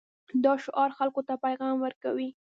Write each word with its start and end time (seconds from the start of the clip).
دا 0.43 0.53
شعار 0.63 0.89
خلکو 0.99 1.21
ته 1.27 1.33
پیغام 1.45 1.75
ورکوي. 1.79 2.29